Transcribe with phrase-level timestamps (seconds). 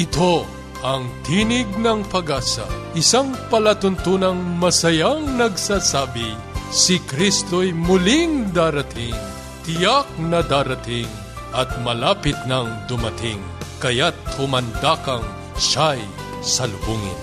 [0.00, 0.48] Ito
[0.80, 2.64] ang Tinig ng Pag-asa,
[2.96, 6.40] isang palatuntunang masayang nagsasabi,
[6.72, 9.12] si Kristo'y muling darating,
[9.60, 11.04] tiyak na darating,
[11.52, 13.44] at malapit nang dumating,
[13.76, 15.20] kaya't humanda kang
[15.60, 16.00] siya'y
[16.40, 17.20] salubungin.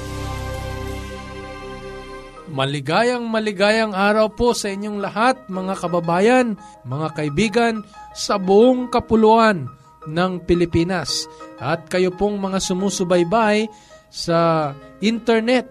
[2.53, 6.53] Maligayang maligayang araw po sa inyong lahat, mga kababayan,
[6.85, 7.81] mga kaibigan,
[8.13, 9.65] sa buong kapuluan
[10.07, 11.27] ng Pilipinas
[11.59, 13.67] at kayo pong mga sumusubaybay
[14.07, 14.71] sa
[15.03, 15.67] internet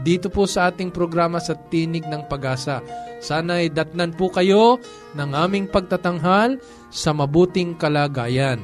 [0.00, 2.84] dito po sa ating programa sa Tinig ng Pag-asa.
[3.20, 4.76] Sana'y datnan po kayo
[5.16, 6.60] ng aming pagtatanghal
[6.92, 8.60] sa mabuting kalagayan.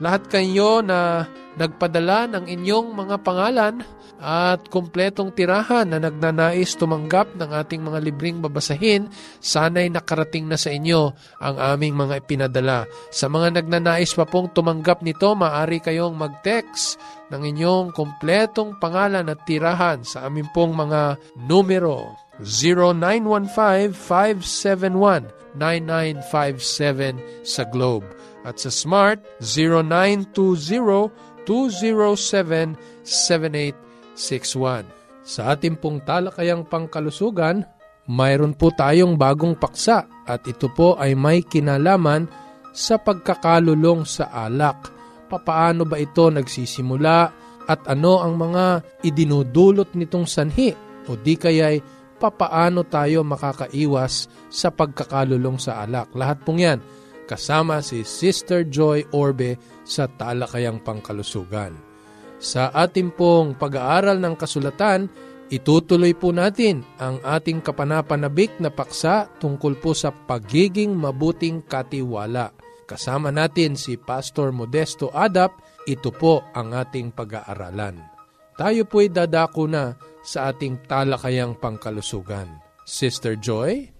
[0.00, 1.28] Lahat kayo na
[1.58, 3.82] nagpadala ng inyong mga pangalan
[4.20, 9.08] at kumpletong tirahan na nagnanais tumanggap ng ating mga libreng babasahin,
[9.40, 12.84] sana'y nakarating na sa inyo ang aming mga ipinadala.
[13.08, 17.00] Sa mga nagnanais pa pong tumanggap nito, maaari kayong mag-text
[17.32, 22.12] ng inyong kumpletong pangalan at tirahan sa aming pong mga numero
[25.56, 28.04] 0915-571-9957 sa Globe
[28.44, 32.78] at sa Smart 0920-207-78 0917
[35.26, 37.66] Sa ating pong talakayang pangkalusugan,
[38.06, 42.30] mayroon po tayong bagong paksa at ito po ay may kinalaman
[42.70, 44.94] sa pagkakalulong sa alak.
[45.26, 47.18] Papaano ba ito nagsisimula
[47.66, 50.70] at ano ang mga idinudulot nitong sanhi
[51.10, 51.82] o di kaya'y
[52.18, 56.14] papaano tayo makakaiwas sa pagkakalulong sa alak.
[56.14, 56.78] Lahat pong yan
[57.30, 59.54] kasama si Sister Joy Orbe
[59.86, 61.78] sa Talakayang Pangkalusugan.
[62.42, 65.06] Sa ating pong pag-aaral ng kasulatan,
[65.46, 72.50] itutuloy po natin ang ating kapanapanabik na paksa tungkol po sa pagiging mabuting katiwala.
[72.90, 78.02] Kasama natin si Pastor Modesto Adap, ito po ang ating pag-aaralan.
[78.58, 79.94] Tayo po'y dadako na
[80.26, 82.58] sa ating talakayang pangkalusugan.
[82.82, 83.99] Sister Joy?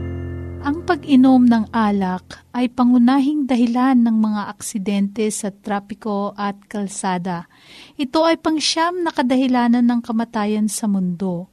[0.61, 7.49] Ang pag-inom ng alak ay pangunahing dahilan ng mga aksidente sa trapiko at kalsada.
[7.97, 11.49] Ito ay pangsyam na kadahilanan ng kamatayan sa mundo.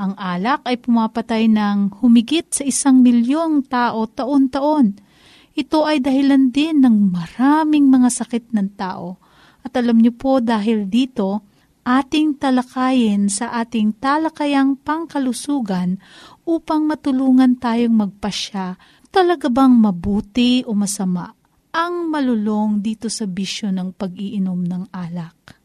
[0.00, 4.96] Ang alak ay pumapatay ng humigit sa isang milyong tao taon-taon.
[5.52, 9.20] Ito ay dahilan din ng maraming mga sakit ng tao.
[9.60, 11.44] At alam niyo po dahil dito,
[11.88, 15.96] ating talakayin sa ating talakayang pangkalusugan
[16.48, 18.80] upang matulungan tayong magpasya
[19.12, 21.28] talaga bang mabuti o masama
[21.68, 25.60] ang malulong dito sa bisyo ng pag-iinom ng alak.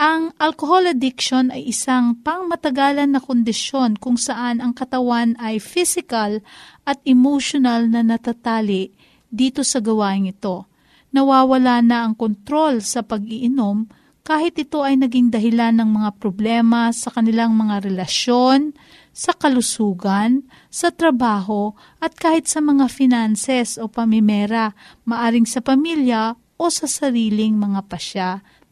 [0.00, 6.40] Ang alcohol addiction ay isang pangmatagalan na kondisyon kung saan ang katawan ay physical
[6.88, 8.92] at emotional na natatali
[9.28, 10.68] dito sa gawain ito.
[11.12, 13.88] Nawawala na ang kontrol sa pag-iinom
[14.24, 18.72] kahit ito ay naging dahilan ng mga problema sa kanilang mga relasyon,
[19.20, 24.72] sa kalusugan, sa trabaho, at kahit sa mga finances o pamimera,
[25.04, 28.30] maaring sa pamilya o sa sariling mga pasya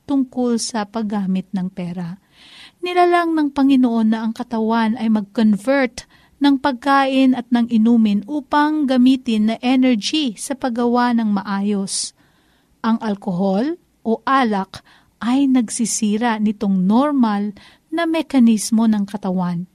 [0.08, 2.16] tungkol sa paggamit ng pera.
[2.80, 6.08] Nilalang ng Panginoon na ang katawan ay mag-convert
[6.40, 12.16] ng pagkain at ng inumin upang gamitin na energy sa paggawa ng maayos.
[12.80, 14.80] Ang alkohol o alak
[15.20, 17.52] ay nagsisira nitong normal
[17.92, 19.68] na mekanismo ng katawan.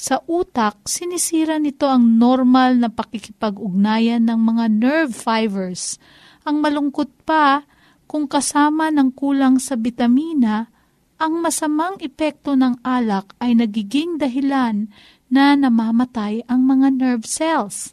[0.00, 6.00] Sa utak, sinisira nito ang normal na pakikipag-ugnayan ng mga nerve fibers.
[6.48, 7.68] Ang malungkot pa,
[8.08, 10.72] kung kasama ng kulang sa bitamina,
[11.20, 14.88] ang masamang epekto ng alak ay nagiging dahilan
[15.28, 17.92] na namamatay ang mga nerve cells.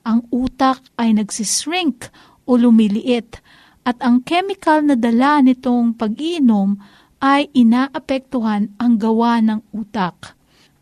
[0.00, 2.08] Ang utak ay nagsishrink
[2.48, 3.44] o lumiliit
[3.84, 6.80] at ang chemical na dala nitong pag-iinom
[7.20, 10.32] ay inaapektuhan ang gawa ng utak,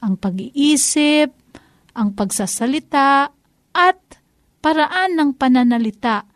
[0.02, 1.30] ang pag-iisip,
[1.94, 3.30] ang pagsasalita,
[3.72, 4.00] at
[4.60, 6.28] paraan ng pananalita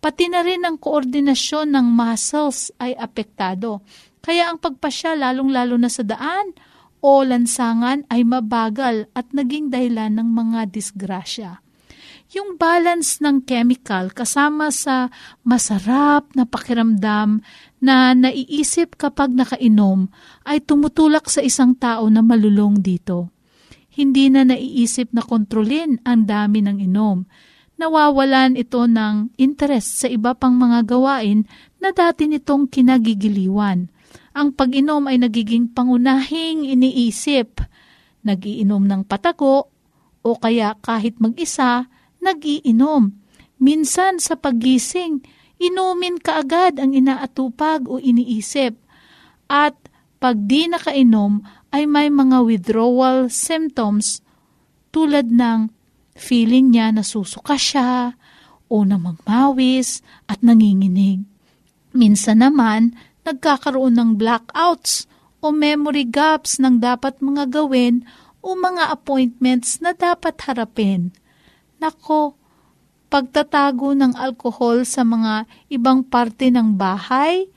[0.00, 3.84] Pati na rin ang koordinasyon ng muscles ay apektado.
[4.24, 6.56] Kaya ang pagpasya lalong-lalo na sa daan
[7.04, 11.60] o lansangan ay mabagal at naging dahilan ng mga disgrasya.
[12.30, 15.10] Yung balance ng chemical kasama sa
[15.42, 17.42] masarap na pakiramdam
[17.82, 20.06] na naiisip kapag nakainom
[20.46, 23.34] ay tumutulak sa isang tao na malulong dito.
[23.90, 27.26] hindi na naiisip na kontrolin ang dami ng inom.
[27.76, 31.48] Nawawalan ito ng interest sa iba pang mga gawain
[31.82, 33.90] na dati nitong kinagigiliwan.
[34.36, 37.60] Ang pag-inom ay nagiging pangunahing iniisip.
[38.22, 39.72] Nagiinom ng patago
[40.20, 41.88] o kaya kahit mag-isa,
[42.20, 43.12] nagiinom.
[43.60, 45.20] Minsan sa paggising,
[45.60, 48.76] inumin kaagad ang inaatupag o iniisip.
[49.50, 49.76] At
[50.20, 54.24] pag di nakainom ay may mga withdrawal symptoms
[54.92, 55.72] tulad ng
[56.16, 58.14] feeling niya na susuka siya
[58.70, 61.24] o na magmawis at nanginginig.
[61.90, 62.94] Minsan naman,
[63.26, 68.06] nagkakaroon ng blackouts o memory gaps ng dapat mga gawin
[68.40, 71.12] o mga appointments na dapat harapin.
[71.80, 72.36] Nako,
[73.08, 77.48] pagtatago ng alkohol sa mga ibang parte ng bahay,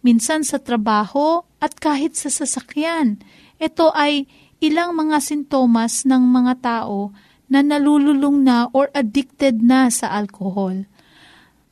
[0.00, 3.20] minsan sa trabaho at kahit sa sasakyan.
[3.60, 4.24] Ito ay
[4.64, 7.12] ilang mga sintomas ng mga tao
[7.52, 10.88] na nalululong na or addicted na sa alkohol.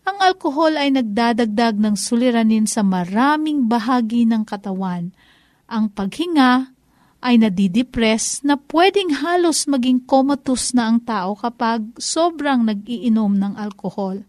[0.06, 5.10] Ang alkohol ay nagdadagdag ng suliranin sa maraming bahagi ng katawan.
[5.66, 6.75] Ang paghinga
[7.26, 14.23] ay nadidepress na pwedeng halos maging comatose na ang tao kapag sobrang nag-iinom ng alkohol.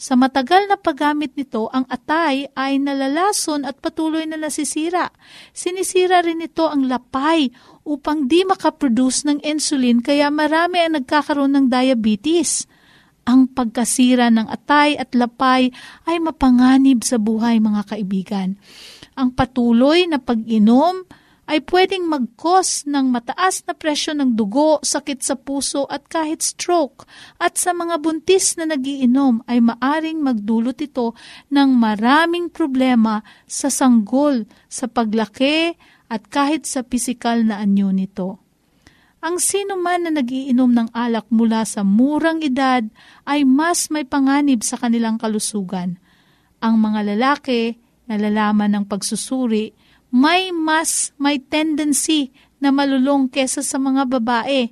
[0.00, 5.12] Sa matagal na paggamit nito, ang atay ay nalalason at patuloy na nasisira.
[5.52, 7.52] Sinisira rin nito ang lapay
[7.84, 12.64] upang di makaproduce ng insulin kaya marami ang nagkakaroon ng diabetes.
[13.28, 15.68] Ang pagkasira ng atay at lapay
[16.08, 18.56] ay mapanganib sa buhay mga kaibigan.
[19.20, 21.04] Ang patuloy na pag-inom
[21.50, 27.10] ay pwedeng mag-cause ng mataas na presyon ng dugo, sakit sa puso at kahit stroke.
[27.42, 31.18] At sa mga buntis na nagiinom ay maaring magdulot ito
[31.50, 35.74] ng maraming problema sa sanggol, sa paglaki
[36.06, 38.38] at kahit sa pisikal na anyo nito.
[39.20, 42.86] Ang sino man na nagiinom ng alak mula sa murang edad
[43.26, 45.98] ay mas may panganib sa kanilang kalusugan.
[46.62, 47.74] Ang mga lalaki,
[48.06, 49.74] nalalaman ng pagsusuri,
[50.10, 54.70] may mas may tendency na malulong kesa sa mga babae.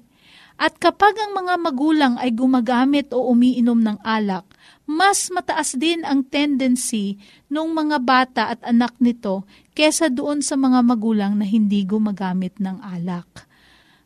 [0.59, 4.43] At kapag ang mga magulang ay gumagamit o umiinom ng alak,
[4.91, 7.15] mas mataas din ang tendency
[7.47, 9.47] ng mga bata at anak nito
[9.79, 13.47] kesa doon sa mga magulang na hindi gumagamit ng alak.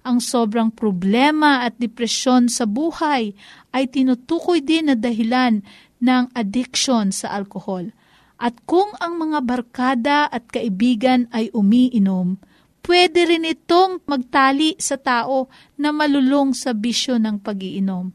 [0.02, 3.32] Ang sobrang problema at depresyon sa buhay
[3.72, 5.64] ay tinutukoy din na dahilan
[6.02, 7.94] ng addiction sa alkohol.
[8.42, 12.42] At kung ang mga barkada at kaibigan ay umiinom,
[12.82, 15.46] pwede rin itong magtali sa tao
[15.78, 18.10] na malulong sa bisyo ng pagiinom.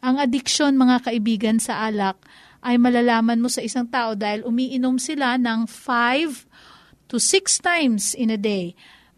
[0.00, 2.16] Ang adiksyon mga kaibigan sa alak
[2.64, 8.32] ay malalaman mo sa isang tao dahil umiinom sila ng 5 to 6 times in
[8.32, 8.72] a day.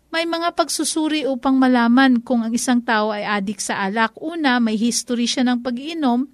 [0.08, 4.16] May mga pagsusuri upang malaman kung ang isang tao ay adik sa alak.
[4.16, 6.24] Una, may history siya ng pagiinom.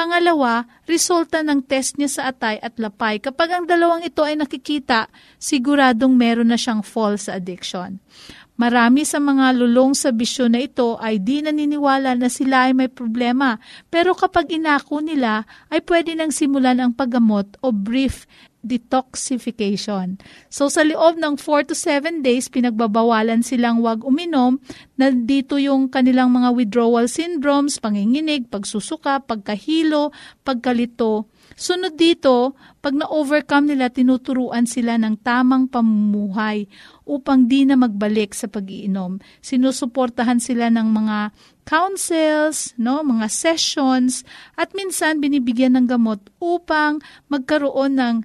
[0.00, 3.20] Pangalawa, resulta ng test niya sa atay at lapay.
[3.20, 8.00] Kapag ang dalawang ito ay nakikita, siguradong meron na siyang fall sa addiction.
[8.56, 12.88] Marami sa mga lulong sa bisyo na ito ay di naniniwala na sila ay may
[12.88, 13.60] problema.
[13.92, 18.24] Pero kapag inako nila, ay pwede nang simulan ang paggamot o brief
[18.60, 20.20] detoxification.
[20.52, 24.60] So sa loob ng 4 to 7 days, pinagbabawalan silang wag uminom.
[25.00, 30.12] Nandito yung kanilang mga withdrawal syndromes, panginginig, pagsusuka, pagkahilo,
[30.44, 31.28] pagkalito.
[31.60, 36.64] Sunod dito, pag na-overcome nila, tinuturuan sila ng tamang pamumuhay
[37.04, 39.20] upang di na magbalik sa pag-iinom.
[39.44, 41.36] Sinusuportahan sila ng mga
[41.68, 44.24] councils, no, mga sessions,
[44.56, 48.16] at minsan binibigyan ng gamot upang magkaroon ng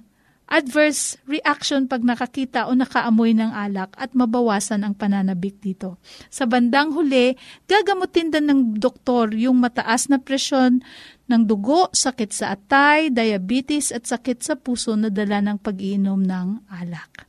[0.46, 5.98] adverse reaction pag nakakita o nakaamoy ng alak at mabawasan ang pananabik dito.
[6.30, 7.34] Sa bandang huli,
[7.66, 10.82] gagamutin din ng doktor yung mataas na presyon
[11.26, 16.70] ng dugo, sakit sa atay, diabetes at sakit sa puso na dala ng pag-iinom ng
[16.70, 17.26] alak.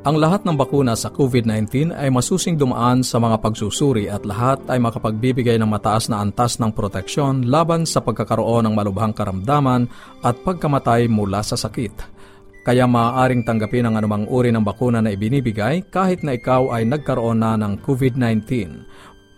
[0.00, 4.80] Ang lahat ng bakuna sa COVID-19 ay masusing dumaan sa mga pagsusuri at lahat ay
[4.80, 9.92] makapagbibigay ng mataas na antas ng proteksyon laban sa pagkakaroon ng malubhang karamdaman
[10.24, 12.20] at pagkamatay mula sa sakit.
[12.60, 17.40] Kaya maaaring tanggapin ang anumang uri ng bakuna na ibinibigay kahit na ikaw ay nagkaroon
[17.40, 18.48] na ng COVID-19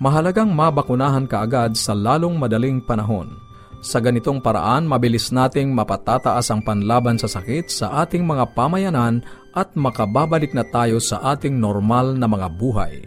[0.02, 3.38] mahalagang mabakunahan ka agad sa lalong madaling panahon.
[3.82, 9.22] Sa ganitong paraan, mabilis nating mapatataas ang panlaban sa sakit sa ating mga pamayanan
[9.54, 13.06] at makababalik na tayo sa ating normal na mga buhay.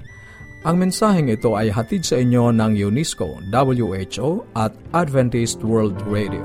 [0.63, 6.43] Ang mensaheng ito ay hatid sa inyo ng UNESCO, WHO at Adventist World Radio.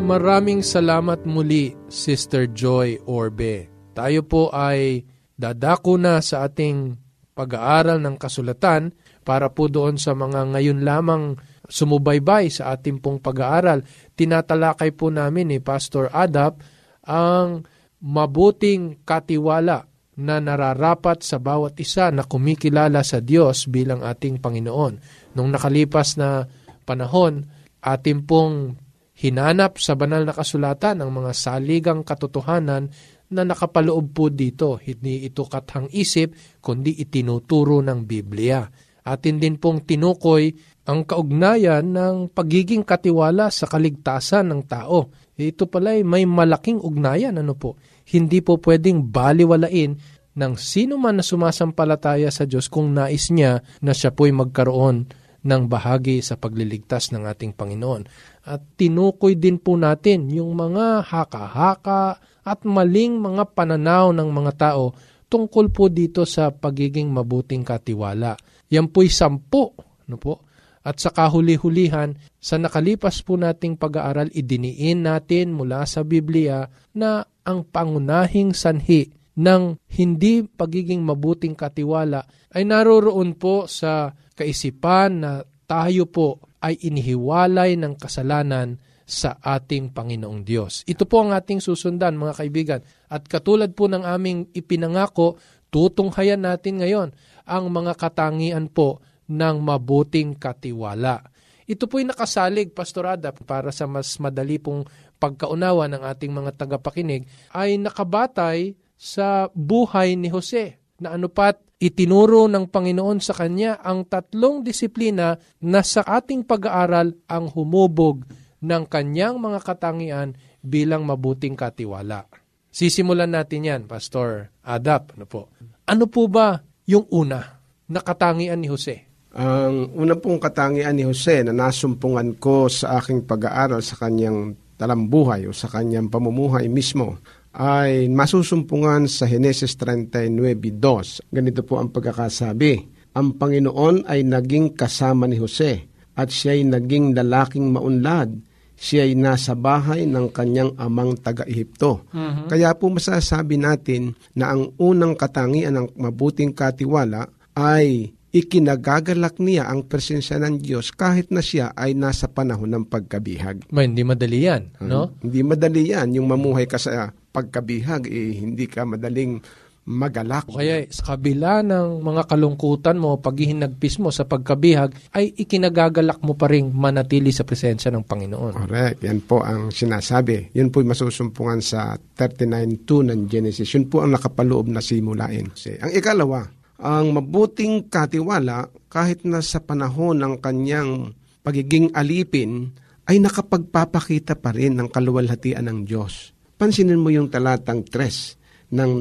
[0.00, 3.70] Maraming salamat muli, Sister Joy Orbe.
[3.96, 5.06] Tayo po ay
[5.38, 7.07] dadako na sa ating
[7.38, 8.90] pag-aaral ng kasulatan
[9.22, 11.38] para po doon sa mga ngayon lamang
[11.70, 13.86] sumubaybay sa ating pong pag-aaral.
[14.18, 16.58] Tinatalakay po namin ni Pastor Adap
[17.06, 17.62] ang
[18.02, 19.86] mabuting katiwala
[20.18, 24.94] na nararapat sa bawat isa na kumikilala sa Diyos bilang ating Panginoon.
[25.38, 26.42] Nung nakalipas na
[26.82, 27.46] panahon,
[27.78, 28.74] ating pong
[29.18, 32.90] hinanap sa banal na kasulatan ang mga saligang katotohanan
[33.32, 34.80] na nakapaloob po dito.
[34.80, 40.52] Hindi ito kathang isip, kundi itinuturo ng Biblia atin din pong tinukoy
[40.88, 45.12] ang kaugnayan ng pagiging katiwala sa kaligtasan ng tao.
[45.36, 47.36] Ito pala ay may malaking ugnayan.
[47.40, 47.76] Ano po?
[48.08, 49.92] Hindi po pwedeng baliwalain
[50.38, 55.08] ng sino man na sumasampalataya sa Diyos kung nais niya na siya po'y magkaroon
[55.44, 58.02] ng bahagi sa pagliligtas ng ating Panginoon.
[58.48, 64.96] At tinukoy din po natin yung mga haka-haka at maling mga pananaw ng mga tao
[65.28, 68.34] tungkol po dito sa pagiging mabuting katiwala.
[68.72, 69.76] Yan po'y sampu.
[70.08, 70.48] No po?
[70.88, 76.64] At sa kahuli-hulihan, sa nakalipas po nating pag-aaral, idiniin natin mula sa Biblia
[76.96, 79.62] na ang pangunahing sanhi ng
[79.94, 85.32] hindi pagiging mabuting katiwala ay naroroon po sa kaisipan na
[85.68, 90.84] tayo po ay inihiwalay ng kasalanan sa ating Panginoong Diyos.
[90.84, 92.80] Ito po ang ating susundan mga kaibigan.
[93.08, 95.40] At katulad po ng aming ipinangako,
[95.72, 97.08] tutunghayan natin ngayon
[97.48, 99.00] ang mga katangian po
[99.32, 101.24] ng mabuting katiwala.
[101.68, 104.88] Ito po'y nakasalig, Pastorada, para sa mas madali pong
[105.20, 112.66] pagkaunawa ng ating mga tagapakinig, ay nakabatay sa buhay ni Jose na anupat itinuro ng
[112.66, 118.26] Panginoon sa kanya ang tatlong disiplina na sa ating pag-aaral ang humubog
[118.58, 122.26] ng kanyang mga katangian bilang mabuting katiwala.
[122.74, 125.14] Sisimulan natin yan, Pastor Adap.
[125.14, 125.54] Ano po?
[125.86, 126.58] Ano po ba
[126.90, 129.06] yung una na katangian ni Jose?
[129.38, 135.46] Ang una pong katangian ni Jose na nasumpungan ko sa aking pag-aaral sa kanyang talambuhay
[135.46, 137.18] o sa kanyang pamumuhay mismo
[137.58, 141.26] ay masusumpungan sa Henesis 39.2.
[141.34, 142.86] Ganito po ang pagkakasabi.
[143.18, 148.30] Ang Panginoon ay naging kasama ni Jose at siya'y naging lalaking maunlad
[148.78, 152.06] siya ay nasa bahay ng kanyang amang taga-Ehipto.
[152.14, 152.46] Uh-huh.
[152.46, 157.26] Kaya po masasabi natin na ang unang katangian ng mabuting katiwala
[157.58, 163.66] ay ikinagagalak niya ang presensya ng Diyos kahit na siya ay nasa panahon ng pagkabihag.
[163.74, 165.10] May, hindi madali yan, no?
[165.10, 166.14] Hmm, hindi madali yan.
[166.14, 169.42] Yung mamuhay ka sa pagkabihag, eh, hindi ka madaling
[169.88, 170.44] magalak.
[170.52, 176.36] O kaya sa kabila ng mga kalungkutan mo, paghihinagpis mo sa pagkabihag, ay ikinagagalak mo
[176.36, 178.52] pa rin manatili sa presensya ng Panginoon.
[178.68, 179.00] Correct.
[179.00, 180.52] Yan po ang sinasabi.
[180.52, 183.72] Yun po masusumpungan sa 39.2 ng Genesis.
[183.72, 185.48] Yun po ang nakapaloob na simulain.
[185.56, 186.44] Ang ikalawa,
[186.78, 192.70] ang mabuting katiwala kahit na sa panahon ng kanyang pagiging alipin
[193.10, 196.30] ay nakapagpapakita pa rin ng kaluwalhatian ng Diyos.
[196.54, 198.92] Pansinin mo yung talatang 3 ng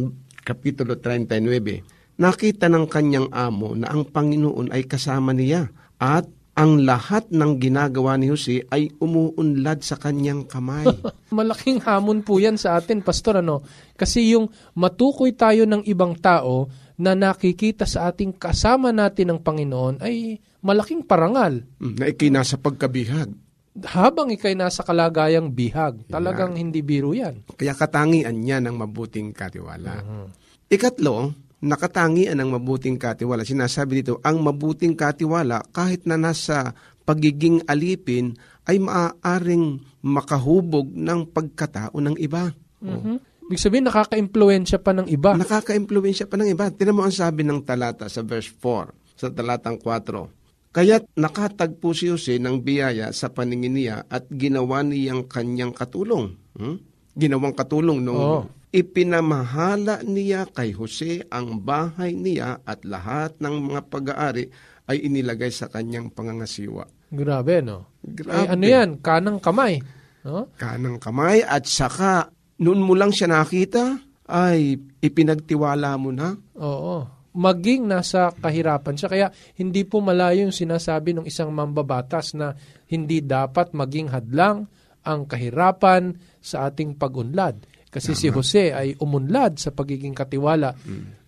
[0.41, 2.17] Kapitulo 39.
[2.17, 5.69] nakita ng kanyang amo na ang Panginoon ay kasama niya
[6.01, 6.25] at
[6.57, 10.89] ang lahat ng ginagawa ni Jose ay umuunlad sa kanyang kamay.
[11.37, 13.45] Malaking hamon po yan sa atin, Pastor.
[13.45, 13.61] Ano?
[13.93, 16.65] Kasi yung matukoy tayo ng ibang tao
[16.97, 21.61] na nakikita sa ating kasama natin ng Panginoon ay malaking parangal.
[21.77, 23.29] Mm, na ikinasa pagkabihag.
[23.77, 27.45] Habang ikay nasa kalagayang bihag, talagang hindi biro yan.
[27.53, 30.01] Kaya katangian niya ng mabuting katiwala.
[30.01, 30.25] Mhm.
[30.73, 33.45] Ikatlo, nakatangian ng mabuting katiwala.
[33.45, 36.73] Sinasabi dito, ang mabuting katiwala kahit na nasa
[37.05, 38.33] pagiging alipin
[38.65, 42.49] ay maaaring makahubog ng pagkatao ng iba.
[42.81, 43.36] Mhm.
[43.47, 45.31] Ibig sabihin, nakaka-impluensya pa ng iba.
[45.39, 46.67] Nakaka-impluensya pa ng iba.
[46.67, 50.75] Tinan mo ang sabi ng talata sa verse 4, sa talatang 4.
[50.75, 56.35] Kaya't nakatagpo si Jose ng biyaya sa paningin niya at ginawa niyang kanyang katulong.
[56.59, 56.77] Hmm?
[57.17, 58.41] Ginawang katulong nung Oo.
[58.69, 64.51] ipinamahala niya kay Jose ang bahay niya at lahat ng mga pag-aari
[64.91, 66.85] ay inilagay sa kanyang pangangasiwa.
[67.09, 67.95] Grabe, no?
[68.03, 68.37] Grabe.
[68.37, 68.89] Ay, ano yan?
[68.99, 69.79] Kanang kamay.
[70.27, 70.51] No?
[70.59, 76.35] Kanang kamay at saka noon mo lang siya nakita ay ipinagtiwala mo na.
[76.59, 77.07] Oo.
[77.37, 79.09] Maging nasa kahirapan siya.
[79.09, 79.27] Kaya
[79.61, 82.57] hindi po malayo yung sinasabi ng isang mambabatas na
[82.89, 84.65] hindi dapat maging hadlang
[85.05, 87.61] ang kahirapan sa ating pagunlad.
[87.87, 90.75] Kasi si Jose ay umunlad sa pagiging katiwala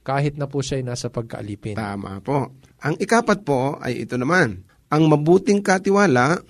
[0.04, 1.80] kahit na po siya ay nasa pagkaalipin.
[1.80, 2.58] Tama po.
[2.84, 4.66] Ang ikapat po ay ito naman.
[4.90, 6.42] Ang mabuting katiwala,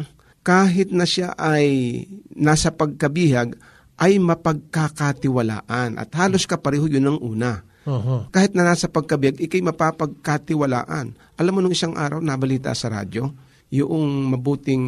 [0.42, 2.02] kahit na siya ay
[2.34, 3.60] nasa pagkabihag,
[4.00, 6.00] ay mapagkakatiwalaan.
[6.00, 7.68] At halos kapareho yun ng una.
[7.84, 8.32] Oo.
[8.32, 11.12] Kahit na nasa pagkabihag, ikay mapapagkatiwalaan.
[11.36, 13.28] Alam mo nung isang araw, nabalita sa radyo,
[13.70, 14.84] yung mabuting,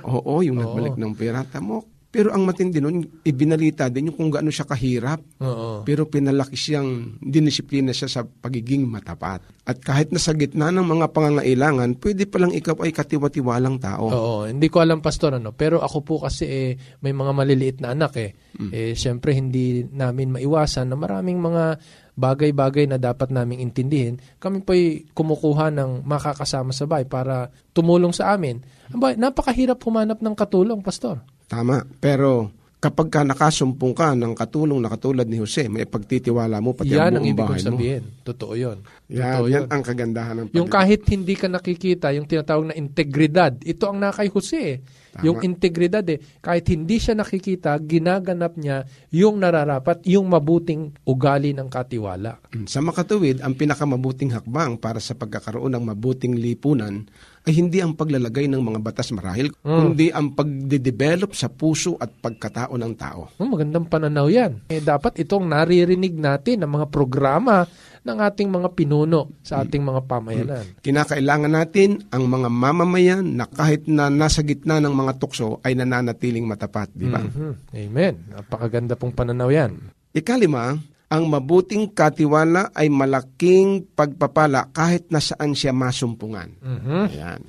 [0.00, 1.42] oo, yung nagbalik ng pera.
[1.42, 1.84] Tamo,
[2.16, 5.20] pero ang matindi nun, ibinalita din yung kung gaano siya kahirap.
[5.44, 5.84] Oo.
[5.84, 9.44] Pero pinalaki siyang dinisiplina siya sa pagiging matapat.
[9.68, 14.08] At kahit nasa gitna ng mga pangangailangan, pwede palang ikaw ay katiwatiwalang tao.
[14.08, 16.72] Oo, hindi ko alam pastor ano, pero ako po kasi eh,
[17.04, 18.32] may mga maliliit na anak eh.
[18.72, 21.76] Eh syempre hindi namin maiwasan na maraming mga
[22.16, 24.16] bagay-bagay na dapat naming intindihin.
[24.40, 28.64] Kami po ay kumukuha ng makakasama sa bahay para tumulong sa amin.
[28.88, 31.20] Aba, napakahirap humanap ng katulong, pastor.
[31.46, 31.82] Tama.
[31.96, 36.92] Pero kapag ka nakasumpong ka ng katulong na katulad ni Jose, may pagtitiwala mo pati
[36.92, 37.70] yan ang ang buong ibig bahay kong mo.
[37.72, 38.02] sabihin.
[38.22, 38.78] Totoo yun.
[39.08, 39.66] Yan, Totoo yan yun.
[39.68, 43.98] ang kagandahan ng Yung pag- kahit hindi ka nakikita, yung tinatawag na integridad, ito ang
[43.98, 44.58] nakay Jose.
[44.58, 44.76] eh.
[45.16, 51.66] Yung integridad eh, kahit hindi siya nakikita, ginaganap niya yung nararapat, yung mabuting ugali ng
[51.66, 52.36] katiwala.
[52.68, 57.08] Sa makatuwid, ang pinakamabuting hakbang para sa pagkakaroon ng mabuting lipunan
[57.46, 62.74] ay hindi ang paglalagay ng mga batas marahil, kundi ang pagde-develop sa puso at pagkatao
[62.74, 63.30] ng tao.
[63.38, 64.66] Oh, magandang pananaw yan.
[64.66, 67.62] Eh, dapat itong naririnig natin ng mga programa
[68.06, 70.64] ng ating mga pinuno sa ating mga pamayanan.
[70.82, 76.46] Kinakailangan natin ang mga mamamayan na kahit na nasa gitna ng mga tukso ay nananatiling
[76.46, 77.22] matapat, di ba?
[77.22, 77.74] Mhm.
[77.74, 78.14] Amen.
[78.30, 79.74] Napakaganda pong pananaw yan.
[80.14, 86.50] Ikalima, ang mabuting katiwala ay malaking pagpapala kahit na saan siya masumpungan.
[86.58, 87.02] Mhm.
[87.14, 87.40] Ayan.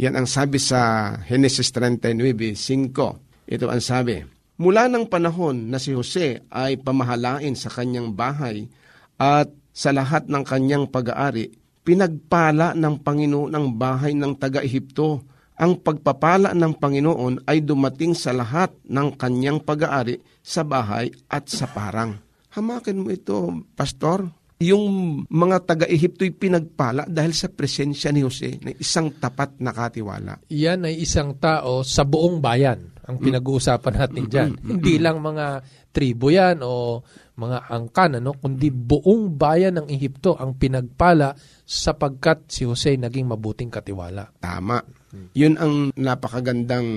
[0.00, 3.20] Yan ang sabi sa Genesis 39.5.
[3.44, 4.24] Ito ang sabi,
[4.58, 8.66] Mula ng panahon na si Jose ay pamahalain sa kanyang bahay
[9.14, 11.54] at sa lahat ng kanyang pag-aari,
[11.86, 15.22] pinagpala ng Panginoon ang bahay ng taga-Ehipto.
[15.62, 21.70] Ang pagpapala ng Panginoon ay dumating sa lahat ng kanyang pag-aari sa bahay at sa
[21.70, 22.27] parang.
[22.58, 24.26] Hamakin mo ito, Pastor.
[24.58, 30.42] Yung mga taga-Ehipto'y pinagpala dahil sa presensya ni Jose na isang tapat na katiwala.
[30.50, 34.50] Yan ay isang tao sa buong bayan ang pinag-uusapan natin dyan.
[34.58, 35.62] Hindi lang mga
[35.94, 37.00] tribo yan o
[37.38, 43.70] mga angkan, ano, kundi buong bayan ng Ehipto ang pinagpala sapagkat si Jose naging mabuting
[43.70, 44.28] katiwala.
[44.42, 44.82] Tama.
[45.32, 46.90] Yun ang napakagandang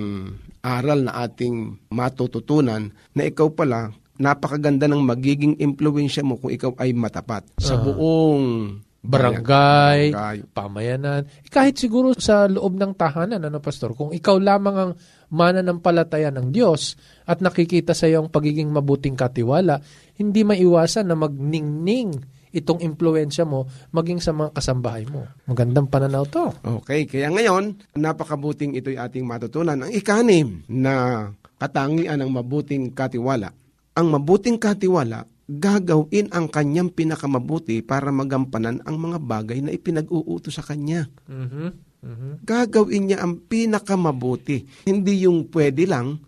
[0.66, 6.94] aral na ating matututunan na ikaw pala, napakaganda ng magiging impluensya mo kung ikaw ay
[6.94, 10.38] matapat sa buong Barangay, Barangay.
[10.54, 14.92] pamayanan, eh, kahit siguro sa loob ng tahanan, ano pastor, kung ikaw lamang ang
[15.34, 19.82] mananampalataya ng Diyos at nakikita sa iyo ang pagiging mabuting katiwala,
[20.22, 22.14] hindi maiwasan na magningning
[22.54, 25.26] itong impluensya mo maging sa mga kasambahay mo.
[25.50, 26.54] Magandang pananaw to.
[26.86, 29.82] Okay, kaya ngayon, napakabuting ito'y ating matutunan.
[29.82, 31.26] Ang ikanim na
[31.58, 33.50] katangian ng mabuting katiwala.
[33.92, 40.64] Ang mabuting katiwala, gagawin ang kanyang pinakamabuti para magampanan ang mga bagay na ipinag-uuto sa
[40.64, 41.12] kanya.
[41.28, 41.68] Mhm.
[42.02, 42.30] Mhm.
[42.48, 44.64] Gagawin niya ang pinakamabuti.
[44.88, 46.24] Hindi yung pwede lang,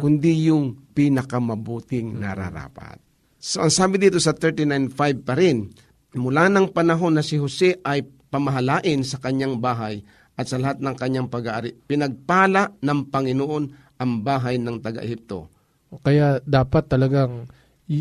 [0.00, 3.00] kundi yung pinakamabuting nararapat.
[3.40, 5.68] So ang sabi dito sa 39.5 pa rin,
[6.16, 10.02] mula ng panahon na si Jose ay pamahalain sa kanyang bahay
[10.34, 13.64] at sa lahat ng kanyang pag-aari, pinagpala ng Panginoon
[14.02, 15.53] ang bahay ng taga-Ehipto.
[16.02, 17.46] Kaya dapat talagang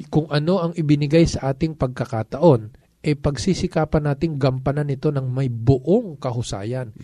[0.08, 2.72] kung ano ang ibinigay sa ating pagkakataon,
[3.04, 6.96] eh pagsisikapan nating gampanan ito ng may buong kahusayan.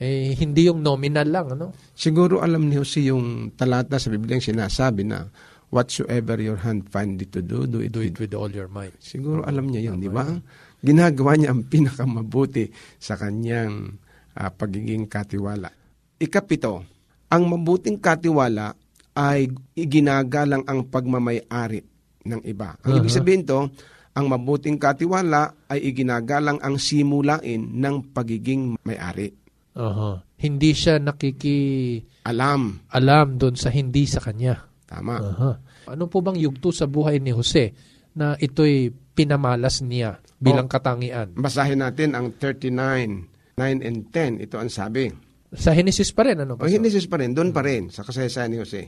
[0.00, 1.72] Eh, hindi yung nominal lang, ano?
[1.96, 5.28] Siguro alam ni Jose yung talata sa Biblia yung sinasabi na
[5.72, 8.96] whatsoever your hand find it to do, do it, Do it with all your might.
[9.00, 10.28] Siguro alam niya yun, di ba?
[10.84, 12.68] Ginagawa niya ang pinakamabuti
[13.00, 13.96] sa kanyang
[14.36, 15.72] ah, pagiging katiwala.
[16.20, 16.84] Ikapito,
[17.32, 18.76] ang mabuting katiwala
[19.20, 21.84] ay iginagalang ang pagmamay-ari
[22.24, 22.72] ng iba.
[22.88, 23.68] Ang ibig sabihin to,
[24.16, 29.36] ang mabuting katiwala ay iginagalang ang simulain ng pagiging may-ari.
[29.76, 30.24] Aha.
[30.40, 31.58] Hindi siya nakiki
[32.26, 34.66] Alam, alam doon sa hindi sa kanya.
[34.88, 35.20] tama.
[35.20, 35.52] Aha.
[35.92, 37.76] Ano po bang yugto sa buhay ni Jose
[38.16, 41.36] na ito'y pinamalas niya bilang katangian?
[41.36, 42.72] Basahin natin ang 39,
[43.56, 44.44] 9 and 10.
[44.48, 45.12] Ito ang sabi.
[45.50, 46.54] Sa Genesis pa rin, ano?
[46.58, 48.86] O Genesis pa rin, doon pa rin, sa kasaysayan ni Jose.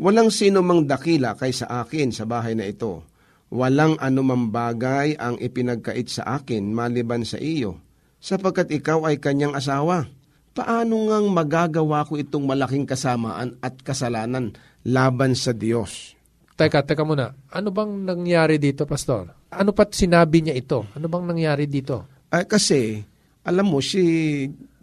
[0.00, 3.04] Walang sino mang dakila kaysa akin sa bahay na ito.
[3.52, 7.76] Walang anumang bagay ang ipinagkait sa akin maliban sa iyo,
[8.16, 10.08] sapagkat ikaw ay kanyang asawa.
[10.56, 14.56] Paano ngang magagawa ko itong malaking kasamaan at kasalanan
[14.88, 16.16] laban sa Diyos?
[16.56, 17.36] Teka, teka muna.
[17.52, 19.52] Ano bang nangyari dito, Pastor?
[19.52, 20.88] Ano pat sinabi niya ito?
[20.96, 22.08] Ano bang nangyari dito?
[22.32, 23.04] Ay, kasi,
[23.44, 24.00] alam mo, si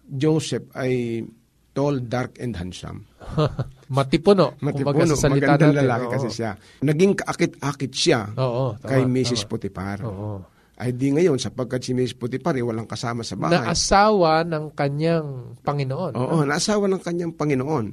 [0.05, 1.25] Joseph ay
[1.73, 3.09] tall, dark, and handsome.
[3.87, 4.59] Matipuno.
[4.59, 5.79] Matipuno, sa magandang natin.
[5.83, 6.13] lalaki Oo.
[6.13, 6.51] kasi siya.
[6.83, 9.47] Naging kaakit-akit siya Oo, tama, kay Mrs.
[9.47, 9.51] tama.
[9.55, 9.97] Potiphar.
[10.03, 10.43] Oo.
[10.77, 12.19] Ay di ngayon, sapagkat si Mrs.
[12.19, 13.57] Potiphar ay walang kasama sa bahay.
[13.57, 16.13] Na asawa ng kanyang Panginoon.
[16.13, 17.85] Oo, naasawa ng kanyang Panginoon.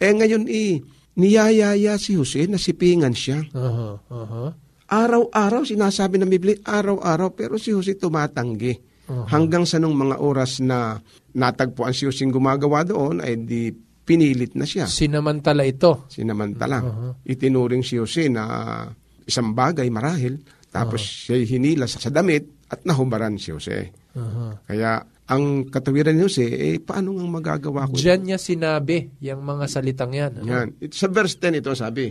[0.00, 0.82] Eh ngayon, eh,
[1.14, 3.44] niyayaya si Jose, nasipingan siya.
[3.54, 4.44] Aha, aha.
[4.90, 8.74] Araw-araw, sinasabi ng Biblia, araw-araw, pero si Jose tumatanggi.
[9.10, 10.98] Hanggang sa nung mga oras na
[11.30, 13.70] natagpuan si Jose gumagawa doon, ay di
[14.10, 14.90] pinilit na siya.
[14.90, 16.10] Sinamantala ito.
[16.10, 16.82] Sinamantala.
[17.22, 18.82] Itinuring si Jose na
[19.22, 23.94] isang bagay marahil, tapos siya'y hinila sa damit at nahubaran si Jose.
[24.18, 24.66] Aha.
[24.66, 24.98] Kaya
[25.30, 27.94] ang katawiran ni Jose, eh, paano nga magagawa ko?
[27.94, 30.42] Diyan niya sinabi yung mga salitang yan.
[30.42, 30.50] ano?
[30.50, 30.68] Yan.
[30.82, 32.10] It- Sa verse 10 ito sabi,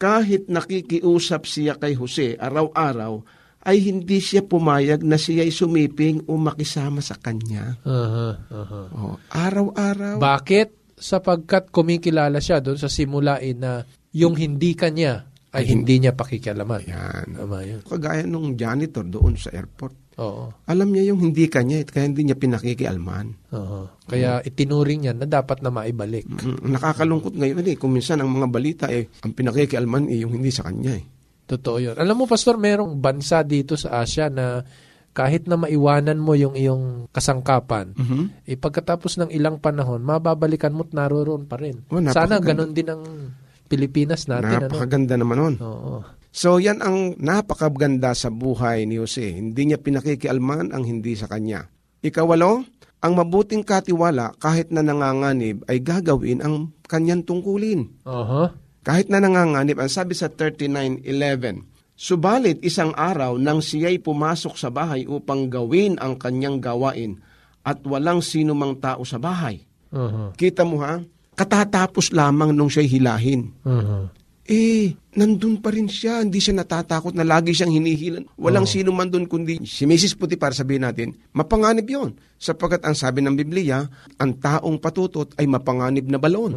[0.00, 3.20] kahit nakikiusap siya kay Jose araw-araw,
[3.60, 7.76] ay hindi siya pumayag na siya'y sumiping o makisama sa kanya.
[7.84, 8.80] Aha, aha.
[8.96, 10.16] Oh, araw-araw.
[10.16, 10.79] Bakit?
[11.00, 13.82] Sapagkat kumikilala siya doon sa simulain na
[14.12, 16.86] yung hindi kanya ay hindi niya pakikialaman.
[16.86, 17.26] Yan.
[17.34, 17.80] Tama yun.
[17.82, 20.14] Kagaya nung janitor doon sa airport.
[20.20, 20.52] Oo.
[20.68, 23.50] Alam niya yung hindi kanya, kaya hindi niya pinakikialman.
[23.56, 23.88] Oo.
[24.04, 26.28] Kaya itinuring niya na dapat na maibalik.
[26.28, 30.52] Mm, Nakakalungkot ngayon eh, kung minsan ang mga balita eh, ang pinakikialman eh, yung hindi
[30.52, 31.04] sa kanya eh.
[31.50, 31.96] Totoo yun.
[31.98, 34.62] Alam mo, Pastor, merong bansa dito sa Asia na
[35.10, 37.94] kahit na maiwanan mo yung iyong kasangkapan,
[38.46, 41.82] eh pagkatapos ng ilang panahon, mababalikan mo't naroon pa rin.
[41.90, 41.98] Oh.
[42.10, 43.02] Sana ganun din ang
[43.70, 44.66] Pilipinas natin.
[44.66, 44.70] Ano?
[44.70, 45.54] Napakaganda naman nun.
[45.62, 46.02] Oo.
[46.30, 49.34] So yan ang napakaganda sa buhay ni Jose.
[49.34, 51.66] Hindi niya pinakikialman ang hindi sa kanya.
[52.02, 52.62] Ikawalo,
[53.00, 57.86] ang mabuting katiwala kahit na nanganganib ay gagawin ang kanyang tungkulin.
[58.06, 58.52] Aha.
[58.80, 61.69] Kahit na nanganganib, ang sabi sa 39.11,
[62.00, 67.20] Subalit isang araw nang siya'y pumasok sa bahay upang gawin ang kanyang gawain
[67.60, 69.60] at walang sino mang tao sa bahay.
[69.92, 70.32] Aha.
[70.32, 71.04] Kita mo ha,
[71.36, 73.52] katatapos lamang nung siya'y hilahin.
[73.68, 74.08] Aha.
[74.48, 76.24] Eh, nandun pa rin siya.
[76.24, 78.32] Hindi siya natatakot na lagi siyang hinihilan.
[78.40, 80.16] Walang sino man dun kundi si Mrs.
[80.16, 83.84] Putipar sabihin natin, mapanganib yon Sapagkat ang sabi ng Biblia,
[84.16, 86.56] ang taong patutot ay mapanganib na balon.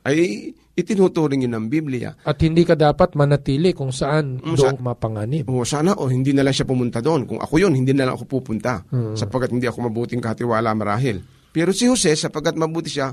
[0.00, 2.14] Ay itinuturing yun ng Biblia.
[2.22, 5.44] At hindi ka dapat manatili kung saan Mm, doon mapanganib.
[5.50, 7.26] O sana o hindi na lang siya pumunta doon.
[7.26, 8.86] Kung ako yun, hindi na lang ako pupunta.
[9.18, 11.18] Sapagkat hindi ako mabuting katiwala marahil.
[11.50, 13.10] Pero si Jose, sapagkat mabuti siya,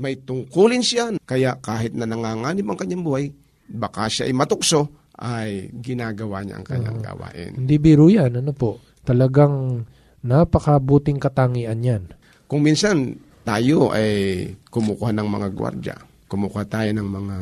[0.00, 1.12] may tungkulin siya.
[1.20, 3.28] Kaya kahit na nanganganib ang kanyang buhay,
[3.68, 4.88] baka siya ay matukso,
[5.20, 7.52] ay ginagawa niya ang kanyang gawain.
[7.60, 8.40] Hindi biro yan.
[8.40, 8.80] Ano po?
[9.04, 9.84] Talagang
[10.22, 12.02] napakabuting katangian yan.
[12.48, 15.96] Kung minsan tayo ay kumukuha ng mga gwardya,
[16.32, 17.38] kumukuha tayo ng mga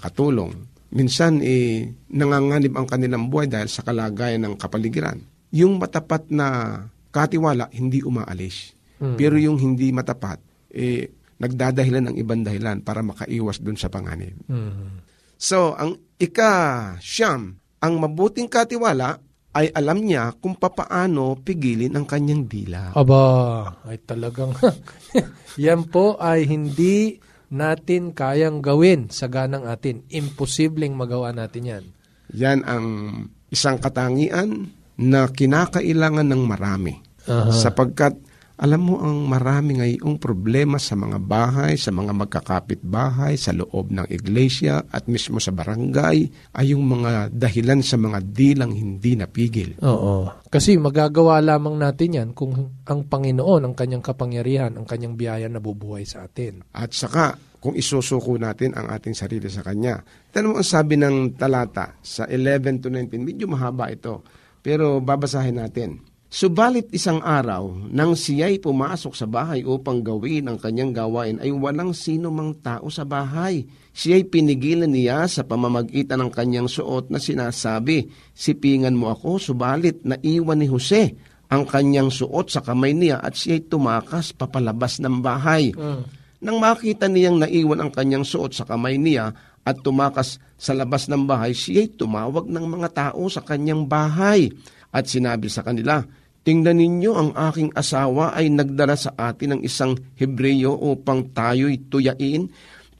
[0.00, 0.56] katulong,
[0.96, 5.20] minsan eh, nanganganib ang kanilang buhay dahil sa kalagayan ng kapaligiran.
[5.52, 6.80] Yung matapat na
[7.12, 8.72] katiwala, hindi umaalis.
[8.96, 10.40] Pero yung hindi matapat,
[10.72, 14.32] eh, nagdadahilan ng ibang dahilan para makaiwas dun sa panganib.
[14.48, 15.04] Mhm.
[15.36, 19.20] So, ang ika siyam, ang mabuting katiwala
[19.56, 22.92] ay alam niya kung papaano pigilin ang kanyang dila.
[22.96, 23.24] Aba,
[23.88, 24.52] ay talagang
[25.60, 27.20] yan po ay hindi
[27.52, 30.02] natin kayang gawin sa ganang atin.
[30.10, 31.84] Imposibleng magawa natin yan.
[32.34, 32.86] Yan ang
[33.50, 36.94] isang katangian na kinakailangan ng marami.
[37.26, 37.52] Aha.
[37.52, 38.18] Sapagkat
[38.56, 43.92] alam mo ang marami ngayong problema sa mga bahay, sa mga magkakapit bahay, sa loob
[43.92, 46.18] ng iglesia at mismo sa barangay
[46.56, 49.76] ay yung mga dahilan sa mga dilang hindi napigil.
[49.84, 50.48] Oo.
[50.48, 52.56] Kasi magagawa lamang natin yan kung
[52.88, 56.64] ang Panginoon, ang kanyang kapangyarihan, ang kanyang biyaya na bubuhay sa atin.
[56.72, 59.98] At saka, kung isusuko natin ang ating sarili sa Kanya.
[60.30, 64.22] Tanong mo ang sabi ng talata sa 11 to 19, medyo mahaba ito,
[64.62, 65.98] pero babasahin natin.
[66.36, 71.96] Subalit isang araw, nang siya'y pumasok sa bahay upang gawin ang kanyang gawain, ay walang
[71.96, 73.64] sino mang tao sa bahay.
[73.96, 80.60] Siya'y pinigilan niya sa pamamagitan ng kanyang suot na sinasabi, Sipingan mo ako, subalit naiwan
[80.60, 81.16] ni Jose
[81.48, 85.72] ang kanyang suot sa kamay niya at siya'y tumakas papalabas ng bahay.
[86.44, 89.32] Nang makita niyang naiwan ang kanyang suot sa kamay niya
[89.64, 94.52] at tumakas sa labas ng bahay, siya'y tumawag ng mga tao sa kanyang bahay
[94.92, 96.04] at sinabi sa kanila,
[96.46, 102.46] Tingnan ninyo ang aking asawa ay nagdala sa atin ng isang Hebreyo upang tayo'y tuyain.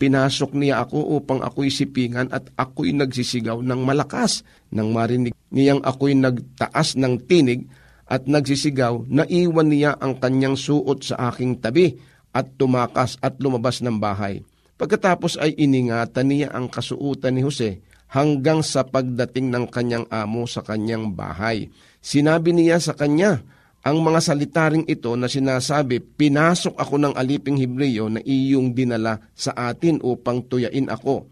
[0.02, 4.42] Pinasok niya ako upang ako'y sipingan at ako'y nagsisigaw ng malakas.
[4.74, 7.70] Nang marinig niyang ako'y nagtaas ng tinig
[8.10, 11.94] at nagsisigaw, naiwan niya ang kanyang suot sa aking tabi
[12.34, 14.42] at tumakas at lumabas ng bahay.
[14.74, 17.78] Pagkatapos ay iningatan niya ang kasuutan ni Jose
[18.10, 21.70] hanggang sa pagdating ng kanyang amo sa kanyang bahay.
[22.06, 23.42] Sinabi niya sa kanya,
[23.82, 29.50] ang mga salitaring ito na sinasabi, pinasok ako ng aliping Hebreyo na iyong dinala sa
[29.74, 31.26] atin upang tuyain ako.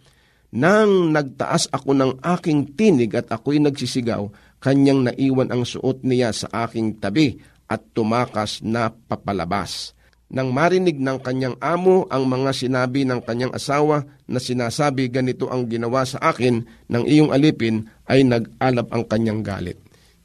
[0.55, 4.27] Nang nagtaas ako ng aking tinig at ako'y nagsisigaw,
[4.59, 7.39] kanyang naiwan ang suot niya sa aking tabi
[7.71, 9.95] at tumakas na papalabas.
[10.35, 15.71] Nang marinig ng kanyang amo ang mga sinabi ng kanyang asawa na sinasabi ganito ang
[15.71, 19.84] ginawa sa akin ng iyong alipin ay nag-alab ang kanyang galit.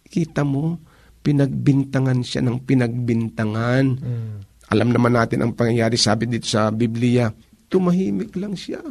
[0.10, 0.82] Kita mo,
[1.22, 3.86] pinagbintangan siya ng pinagbintangan.
[4.02, 4.36] Mm.
[4.70, 7.30] Alam naman natin ang pangyayari, sabi dito sa Biblia,
[7.70, 8.82] tumahimik lang siya.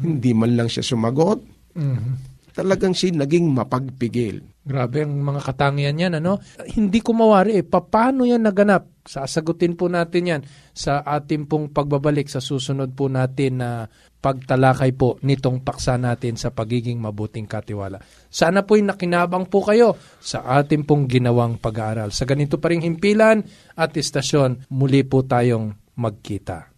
[0.00, 1.40] Hindi man lang siya sumagot.
[1.76, 2.12] Mhm.
[2.50, 4.42] Talagang siya naging mapagpigil.
[4.66, 6.42] Grabe ang mga katangian yan, ano?
[6.66, 7.64] Hindi ko mawari eh.
[7.64, 9.06] Paano yan naganap?
[9.06, 10.42] Sasagutin po natin yan
[10.74, 13.88] sa ating pong pagbabalik sa susunod po natin na
[14.20, 18.00] pagtalakay po nitong paksa natin sa pagiging mabuting katiwala.
[18.28, 22.12] Sana po'y nakinabang po kayo sa ating pong ginawang pag-aaral.
[22.12, 23.40] Sa ganito pa ring himpilan
[23.74, 26.68] at istasyon, muli po tayong magkita.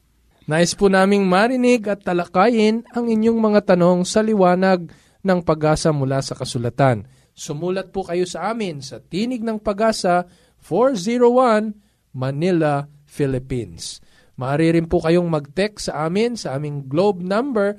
[0.46, 4.90] Nais po naming marinig at talakayin ang inyong mga tanong sa liwanag
[5.22, 7.06] ng pag-asa mula sa kasulatan.
[7.32, 10.26] Sumulat po kayo sa amin sa Tinig ng Pag-asa
[10.60, 11.74] 401
[12.12, 14.02] Manila, Philippines.
[14.40, 17.76] Maaari rin po kayong mag-text sa amin sa aming globe number